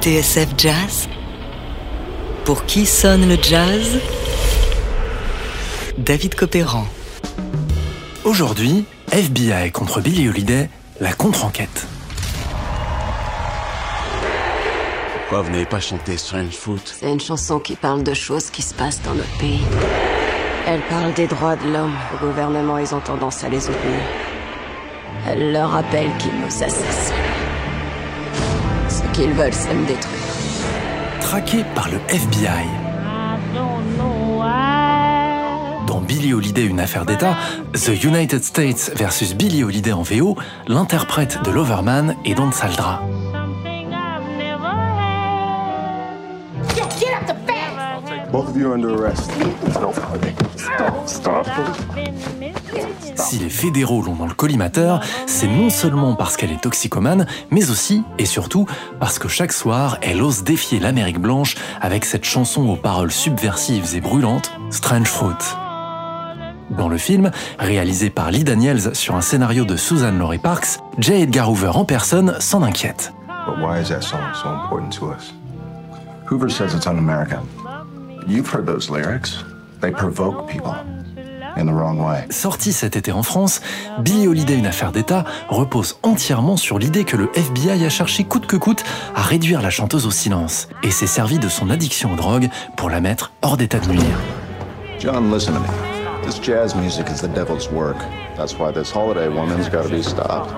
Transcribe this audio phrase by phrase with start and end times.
[0.00, 1.08] TSF Jazz
[2.44, 3.98] Pour qui sonne le jazz?
[5.98, 6.86] David Copéran.
[8.30, 11.88] Aujourd'hui, FBI contre Billy Holiday, la contre-enquête.
[15.16, 16.80] Pourquoi vous n'avez pas chanté Strange Fruit?
[16.84, 19.58] C'est une chanson qui parle de choses qui se passent dans notre pays.
[20.68, 21.96] Elle parle des droits de l'homme.
[22.12, 24.04] Le gouvernement, ils ont tendance à les oublier.
[25.26, 27.14] Elle leur rappelle qu'ils nous assassinent.
[28.88, 30.20] Ce qu'ils veulent, c'est me détruire.
[31.20, 32.89] Traqué par le FBI.
[36.10, 37.36] Billy Holiday, une affaire d'État,
[37.72, 40.36] The United States versus Billy Holiday en VO,
[40.66, 43.00] l'interprète de Loverman est Don Saldra.
[53.14, 57.70] Si les fédéraux l'ont dans le collimateur, c'est non seulement parce qu'elle est toxicomane, mais
[57.70, 58.66] aussi et surtout
[58.98, 63.94] parce que chaque soir, elle ose défier l'Amérique blanche avec cette chanson aux paroles subversives
[63.94, 65.36] et brûlantes, Strange Fruit.
[66.70, 71.22] Dans le film, réalisé par Lee Daniels sur un scénario de Susan Laurie Parks, J.
[71.22, 73.12] Edgar Hoover en personne s'en inquiète.
[73.46, 75.34] But why is that song so important to us?
[76.30, 77.40] Hoover says it's un-American.
[78.28, 79.44] You've heard those lyrics.
[79.80, 80.74] They provoke people
[81.56, 82.24] in the wrong way.
[82.30, 83.60] Sorti cet été en France,
[83.98, 88.46] Billie Holiday, une affaire d'État, repose entièrement sur l'idée que le FBI a cherché coûte
[88.46, 88.84] que coûte
[89.16, 92.90] à réduire la chanteuse au silence et s'est servi de son addiction aux drogues pour
[92.90, 94.20] la mettre hors d'état de nuire.
[95.00, 95.89] John, listen to me.
[96.22, 97.96] This jazz music is the devil's work.
[98.36, 100.52] That's why this holiday woman's got to be stopped.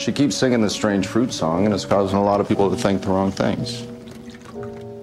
[0.00, 2.76] She keeps singing this strange fruit song, and it's causing a lot of people to
[2.76, 3.86] think the wrong things.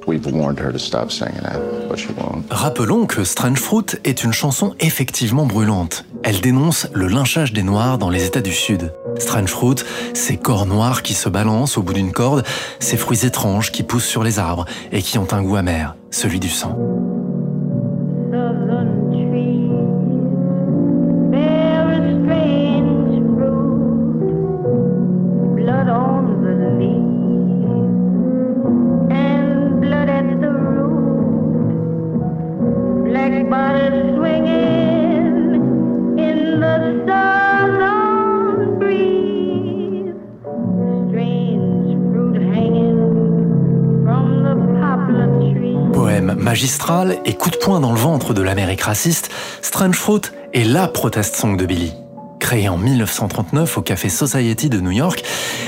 [0.08, 2.46] We've warned her to stop singing it, but she won't.
[2.50, 6.06] Rappelons que Strange Fruit est une chanson effectivement brûlante.
[6.24, 8.94] Elle dénonce le lynchage des Noirs dans les États du Sud.
[9.20, 12.44] Strange Fruit, ces corps noirs qui se balancent au bout d'une corde,
[12.80, 16.40] ces fruits étranges qui poussent sur les arbres et qui ont un goût amer, celui
[16.40, 16.78] du sang.
[47.26, 49.30] Et coup de poing dans le ventre de l'Amérique raciste,
[49.62, 50.22] Strange Fruit
[50.54, 51.94] est la protest song de Billy.
[52.40, 55.24] Créée en 1939 au Café Society de New York,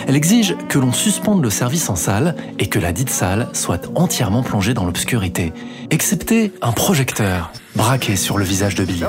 [0.07, 3.91] elle exige que l'on suspende le service en salle et que la dite salle soit
[3.93, 5.53] entièrement plongée dans l'obscurité,
[5.91, 9.03] excepté un projecteur braqué sur le visage de Billy.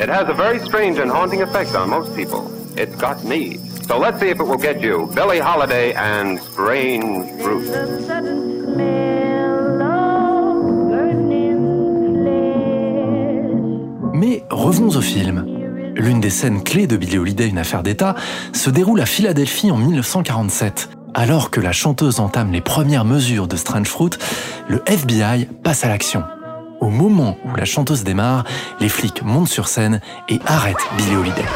[0.00, 2.52] It has a very strange and haunting effect on most people.
[2.76, 3.67] It's got me.
[3.88, 5.06] So let's see if it will get you.
[5.14, 7.64] Billie Holiday and Strange Fruit.
[7.64, 11.56] The sudden smell of burning
[12.22, 14.12] flesh.
[14.12, 15.46] Mais revenons au film.
[15.96, 18.14] L'une des scènes clés de Billie Holiday, une affaire d'État,
[18.52, 20.90] se déroule à Philadelphie en 1947.
[21.14, 24.10] Alors que la chanteuse entame les premières mesures de Strange Fruit,
[24.68, 26.24] le FBI passe à l'action.
[26.80, 28.44] Au moment où la chanteuse démarre,
[28.80, 31.46] les flics montent sur scène et arrêtent Billie Holiday.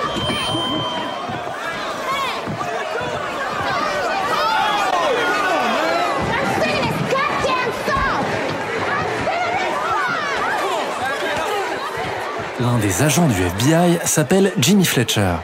[12.62, 15.34] L'un des agents du FBI s'appelle Jimmy Fletcher.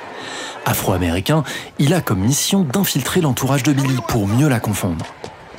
[0.65, 1.43] Afro-américain,
[1.81, 5.05] il a comme mission d'infiltrer l'entourage de Billy pour mieux la confondre.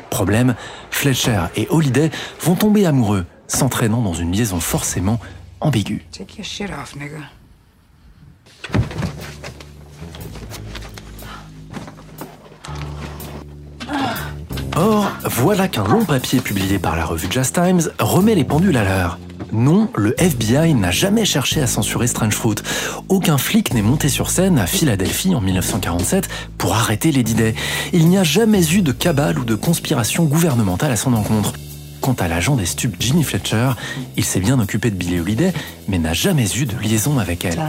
[0.10, 0.56] Problème,
[0.90, 5.20] Fletcher et Holiday vont tomber amoureux, s'entraînant dans une liaison forcément
[5.60, 6.06] ambiguë.
[6.18, 7.26] Take your shit off, nigga.
[14.78, 18.86] Or, voilà qu'un long papier publié par la revue Jazz Times remet les pendules à
[18.86, 19.20] l'heure.
[19.52, 22.56] Non, le FBI n'a jamais cherché à censurer Strange Fruit.
[23.10, 27.56] Aucun flic n'est monté sur scène à Philadelphie en 1947 pour arrêter Lady Day.
[27.94, 31.54] Il n'y a jamais eu de cabale ou de conspiration gouvernementale à son encontre.
[32.02, 33.72] Quant à l'agent des stupes Jimmy Fletcher,
[34.16, 35.52] il s'est bien occupé de Billie Holiday,
[35.88, 37.60] mais n'a jamais eu de liaison avec elle.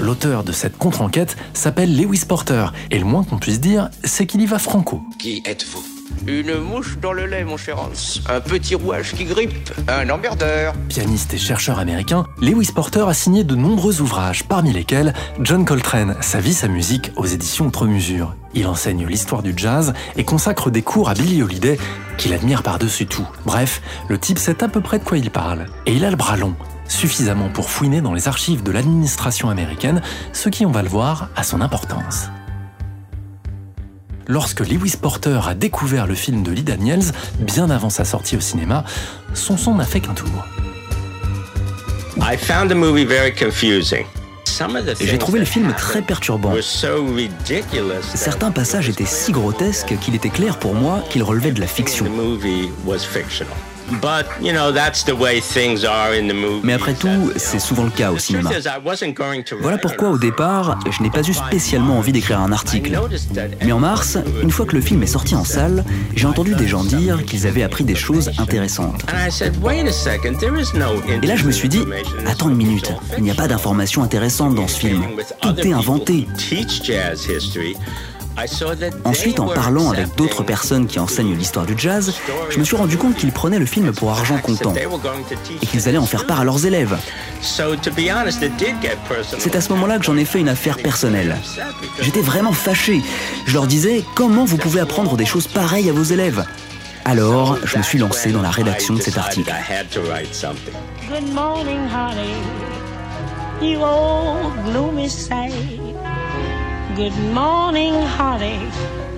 [0.00, 4.42] L'auteur de cette contre-enquête s'appelle Lewis Porter, et le moins qu'on puisse dire, c'est qu'il
[4.42, 5.02] y va franco.
[5.18, 5.82] Qui êtes-vous?
[6.26, 8.30] Une mouche dans le lait, mon cher Hans.
[8.30, 9.72] Un petit rouage qui grippe.
[9.88, 10.72] Un emmerdeur.
[10.88, 16.16] Pianiste et chercheur américain, Lewis Porter a signé de nombreux ouvrages, parmi lesquels John Coltrane,
[16.20, 18.34] Sa vie, sa musique, aux éditions Outre Mesure.
[18.54, 21.78] Il enseigne l'histoire du jazz et consacre des cours à Billie Holiday,
[22.16, 23.26] qu'il admire par-dessus tout.
[23.44, 25.66] Bref, le type sait à peu près de quoi il parle.
[25.86, 26.54] Et il a le bras long,
[26.88, 30.00] suffisamment pour fouiner dans les archives de l'administration américaine,
[30.32, 32.28] ce qui, on va le voir, a son importance.
[34.26, 38.40] Lorsque Lewis Porter a découvert le film de Lee Daniels, bien avant sa sortie au
[38.40, 38.84] cinéma,
[39.34, 40.46] son son n'a fait qu'un tour.
[42.16, 44.06] I found the movie very confusing.
[45.00, 46.52] J'ai trouvé le film très perturbant.
[48.14, 52.06] Certains passages étaient si grotesques qu'il était clair pour moi qu'ils relevaient de la fiction.
[56.62, 58.50] Mais après tout, c'est souvent le cas au cinéma.
[59.60, 62.98] Voilà pourquoi au départ, je n'ai pas eu spécialement envie d'écrire un article.
[63.64, 65.84] Mais en mars, une fois que le film est sorti en salle,
[66.16, 69.04] j'ai entendu des gens dire qu'ils avaient appris des choses intéressantes.
[71.22, 71.82] Et là, je me suis dit,
[72.26, 75.04] attends une minute, il n'y a pas d'informations intéressantes dans ce film.
[75.40, 76.26] Tout est inventé.
[79.04, 82.14] Ensuite, en parlant avec d'autres personnes qui enseignent l'histoire du jazz,
[82.50, 85.98] je me suis rendu compte qu'ils prenaient le film pour argent comptant et qu'ils allaient
[85.98, 86.98] en faire part à leurs élèves.
[89.38, 91.36] C'est à ce moment-là que j'en ai fait une affaire personnelle.
[92.00, 93.02] J'étais vraiment fâché.
[93.46, 96.44] Je leur disais comment vous pouvez apprendre des choses pareilles à vos élèves?
[97.04, 99.52] Alors, je me suis lancé dans la rédaction de cet article.
[106.96, 108.70] Good morning, honey.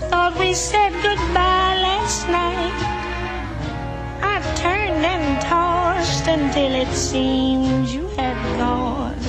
[0.09, 2.73] Thought we said goodbye last night.
[4.23, 9.21] I turned and tossed until it seemed you had gone.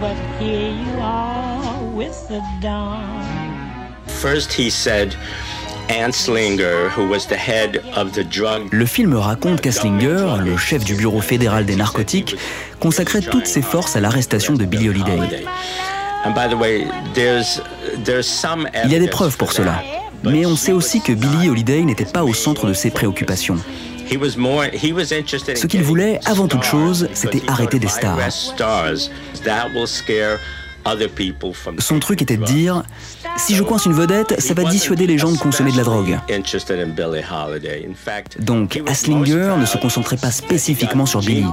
[0.00, 3.94] But here you are with the dawn.
[4.08, 5.14] First, he said,
[5.88, 10.96] Anslinger, who was the head of the drug Le film raconte qu'Asslinger, le chef du
[10.96, 12.34] bureau fédéral des narcotiques,
[12.80, 15.44] consacrait toutes ses forces à l'arrestation de Billie Holiday.
[18.84, 19.82] Il y a des preuves pour cela.
[20.24, 23.58] Mais on sait aussi que Billie Holiday n'était pas au centre de ses préoccupations.
[24.10, 28.18] Ce qu'il voulait, avant toute chose, c'était arrêter des stars.
[31.78, 32.82] Son truc était de dire
[33.36, 36.18] si je coince une vedette, ça va dissuader les gens de consommer de la drogue.
[38.38, 41.44] Donc, Aslinger ne se concentrait pas spécifiquement sur Billy.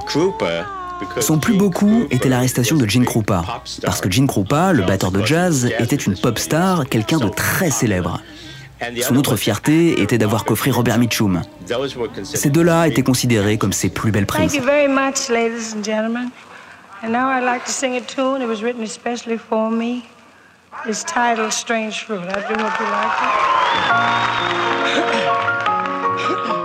[1.20, 3.44] Son plus beau coup était l'arrestation de Gene Krupa,
[3.84, 7.70] parce que Gene Krupa, le batteur de jazz, était une pop star, quelqu'un de très
[7.70, 8.22] célèbre.
[9.02, 11.42] Son autre fierté était d'avoir coffré Robert Mitchum.
[12.24, 14.52] Ces deux-là étaient considérés comme ses plus belles prises.
[14.52, 16.30] Thank you very much, ladies and gentlemen.
[17.04, 18.42] And now I'd like to sing a tune.
[18.42, 20.04] It was written especially for me.
[20.86, 22.20] It's titled Strange Fruit.
[22.20, 23.12] I do hope you like
[26.50, 26.62] it.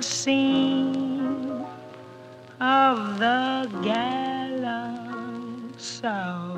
[0.01, 1.65] scene
[2.61, 6.57] of the gallant South.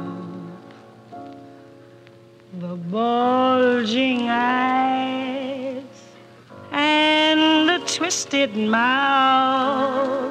[2.59, 5.83] The bulging eyes
[6.71, 10.30] and the twisted mouth,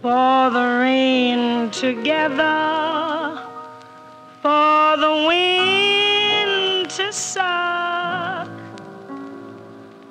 [0.00, 3.42] for the rain to gather,
[4.40, 8.48] for the wind to suck,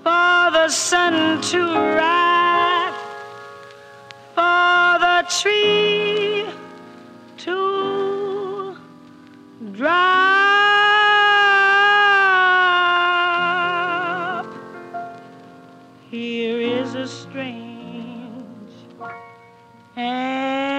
[0.03, 1.96] for the sun to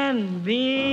[0.09, 0.89] and bitter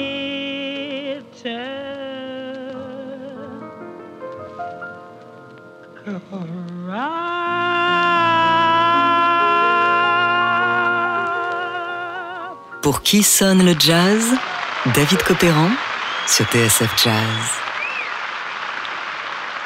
[12.82, 14.24] Pour qui sonne le jazz?
[14.94, 15.70] David Copéran
[16.28, 17.16] sur TSF Jazz.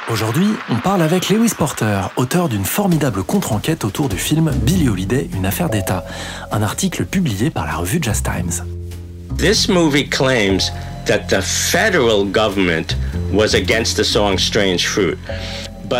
[0.10, 5.30] Aujourd'hui, on parle avec Lewis Porter, auteur d'une formidable contre-enquête autour du film Billie Holiday,
[5.34, 6.06] une affaire d'État,
[6.52, 8.79] un article publié par la revue Jazz Times.
[9.40, 10.70] This movie claims
[11.06, 12.98] that the federal government
[13.32, 15.18] was against the song Strange Fruit.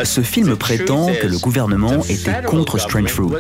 [0.04, 3.38] Ce film prétend que le gouvernement était contre Strange Fruit.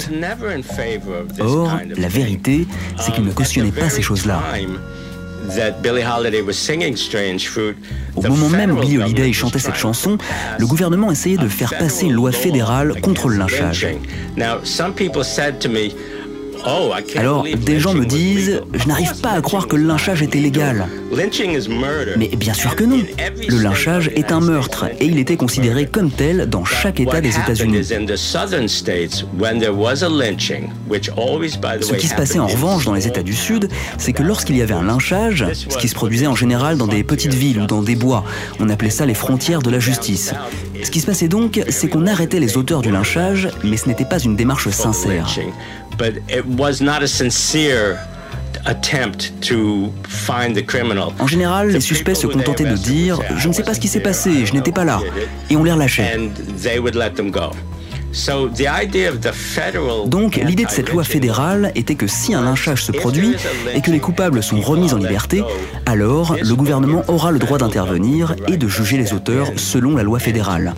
[1.42, 2.66] Or, la vérité,
[2.98, 4.42] c'est qu'il ne cautionnait pas ces choses-là.
[8.16, 10.18] Au moment même où Billie Holiday chantait cette chanson,
[10.58, 13.86] le gouvernement essayait de faire passer une loi fédérale contre le lynchage.
[16.66, 20.40] Oh, Alors, des gens me disent, je n'arrive pas à croire que le lynchage était
[20.40, 20.88] légal.
[22.18, 23.00] Mais bien sûr que non.
[23.48, 27.36] Le lynchage est un meurtre et il était considéré comme tel dans chaque État des
[27.38, 27.84] États-Unis.
[27.84, 27.94] Ce
[31.94, 34.74] qui se passait en revanche dans les États du Sud, c'est que lorsqu'il y avait
[34.74, 37.96] un lynchage, ce qui se produisait en général dans des petites villes ou dans des
[37.96, 38.24] bois,
[38.60, 40.34] on appelait ça les frontières de la justice.
[40.84, 44.06] Ce qui se passait donc, c'est qu'on arrêtait les auteurs du lynchage, mais ce n'était
[44.06, 45.28] pas une démarche sincère.
[51.20, 54.00] En général, les suspects se contentaient de dire Je ne sais pas ce qui s'est
[54.00, 55.00] passé, je n'étais pas là.
[55.50, 56.20] Et on les relâchait.
[60.08, 63.36] Donc l'idée de cette loi fédérale était que si un lynchage se produit
[63.74, 65.44] et que les coupables sont remis en liberté,
[65.86, 70.20] alors le gouvernement aura le droit d'intervenir et de juger les auteurs selon la loi
[70.20, 70.74] fédérale.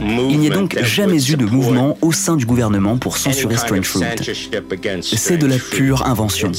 [0.00, 3.86] Il n'y a donc jamais eu de mouvement au sein du gouvernement pour censurer Strange
[3.86, 4.04] Fruit.
[5.02, 6.52] C'est de la pure invention.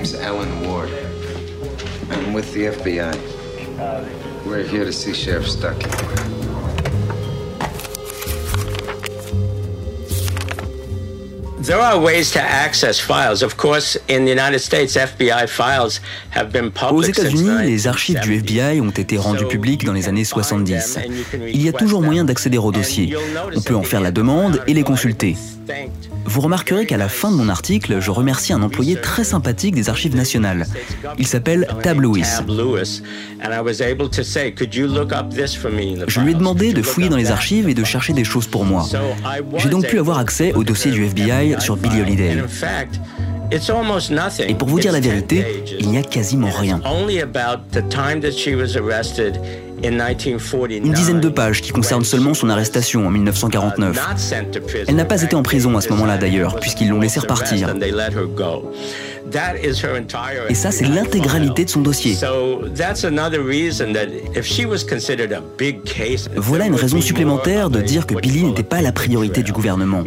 [0.00, 0.88] Name's Alan Ward.
[2.10, 3.14] I'm with the FBI.
[4.46, 5.90] We're here to see Sheriff Stuckey.
[16.90, 20.98] Aux États-Unis, les archives du FBI ont été rendues publiques dans les années 70.
[21.46, 23.14] Il y a toujours moyen d'accéder aux dossiers.
[23.54, 25.36] On peut en faire la demande et les consulter.
[26.30, 29.88] Vous remarquerez qu'à la fin de mon article, je remercie un employé très sympathique des
[29.88, 30.64] Archives nationales.
[31.18, 32.38] Il s'appelle Tab Lewis.
[36.06, 38.64] Je lui ai demandé de fouiller dans les archives et de chercher des choses pour
[38.64, 38.86] moi.
[39.56, 42.36] J'ai donc pu avoir accès au dossier du FBI sur Billie Holiday.
[44.46, 46.80] Et pour vous dire la vérité, il n'y a quasiment rien.
[49.82, 53.98] Une dizaine de pages qui concernent seulement son arrestation en 1949.
[54.88, 57.74] Elle n'a pas été en prison à ce moment-là d'ailleurs, puisqu'ils l'ont laissé repartir.
[60.48, 62.16] Et ça, c'est l'intégralité de son dossier.
[66.36, 70.02] Voilà une raison supplémentaire de dire que Billy n'était pas la priorité du gouvernement.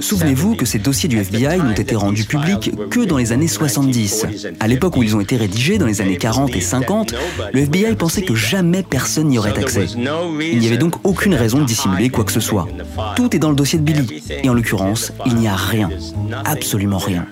[0.00, 4.26] Souvenez-vous que ces dossiers du FBI n'ont été rendus publics que dans les années 70.
[4.60, 7.14] À l'époque où ils ont été rédigés, dans les années 40 et 50,
[7.52, 9.86] le FBI pensait que jamais personne n'y aurait accès.
[9.96, 12.68] Il n'y avait donc aucune raison de dissimuler quoi que ce soit.
[13.16, 14.22] Tout est dans le dossier de Billy.
[14.42, 15.90] Et en l'occurrence, il n'y a rien.
[16.44, 17.26] Absolument rien.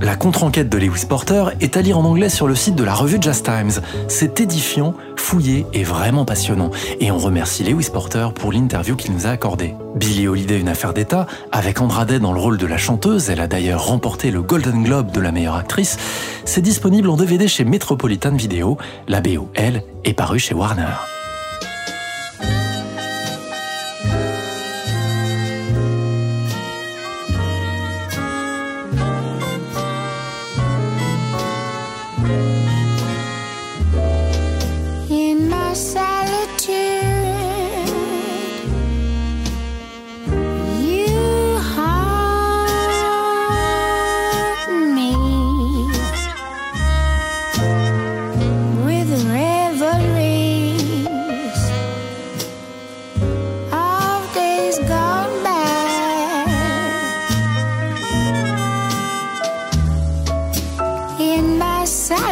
[0.00, 2.94] La contre-enquête de Lewis Porter est à lire en anglais sur le site de la
[2.94, 3.82] revue Just Times.
[4.08, 6.70] C'est édifiant, fouillé et vraiment passionnant.
[7.00, 9.74] Et on remercie Lewis Porter pour l'interview qu'il nous a accordée.
[9.94, 13.40] Billie Holiday, une affaire d'État, avec Andra Day dans le rôle de la chanteuse, elle
[13.40, 15.98] a d'ailleurs remporté le Golden Globe de la meilleure actrice,
[16.44, 18.78] c'est disponible en DVD chez Metropolitan Video.
[19.08, 20.94] La BO, elle, est parue chez Warner.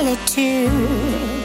[0.01, 1.40] Solitude.